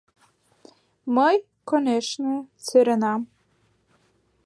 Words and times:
Мый, 1.15 1.35
конешне, 1.69 2.35
сӧренам 2.65 3.21